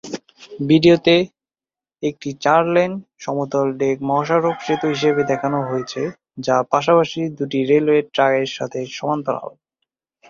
[0.69, 1.15] ভিডিওতে
[2.03, 2.91] একটি চার-লেন,
[3.19, 6.01] সমতল ডেক মহাসড়ক সেতু হিসাবে দেখানো হয়েছে
[6.45, 9.49] যা পাশাপাশি দুটি রেলওয়ের ট্র্যাক সাথে সমান্তরাল।